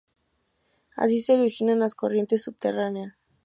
Así 0.97 1.21
se 1.21 1.33
originan 1.35 1.77
las 1.77 1.93
corrientes 1.93 2.41
subterráneas. 2.41 3.13